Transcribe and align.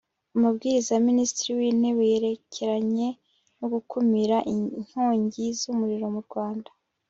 Amabwiriza 0.35 0.89
ya 0.93 1.05
Minisitiri 1.09 1.49
w 1.57 1.61
Intebe 1.71 2.03
yerekeranye 2.11 3.07
no 3.59 3.65
gukumira 3.73 4.37
inkongi 4.53 5.43
z 5.59 5.61
umuriro 5.71 6.05
mu 6.15 6.21
Rwanda 6.27 6.69